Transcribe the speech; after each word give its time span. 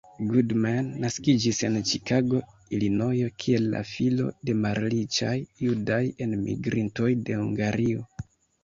Goodman 0.29 0.87
naskiĝis 1.03 1.59
en 1.67 1.77
Ĉikago, 1.89 2.41
Ilinojo 2.77 3.29
kiel 3.45 3.69
la 3.75 3.83
filo 3.93 4.33
de 4.51 4.57
malriĉaj 4.65 5.39
judaj 5.69 6.03
enmigrintoj 6.29 7.13
de 7.31 7.43
Hungario. 7.45 8.07